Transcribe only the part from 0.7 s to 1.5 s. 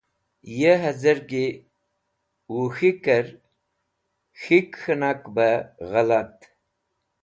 hazirgi